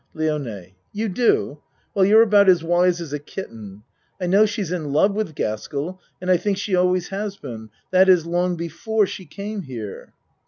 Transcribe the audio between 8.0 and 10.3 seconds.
is long before she came here.